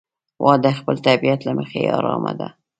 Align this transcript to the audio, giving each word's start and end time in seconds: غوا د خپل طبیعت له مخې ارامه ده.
غوا 0.41 0.53
د 0.63 0.67
خپل 0.77 0.95
طبیعت 1.07 1.39
له 1.47 1.51
مخې 1.59 1.81
ارامه 1.97 2.33
ده. 2.39 2.47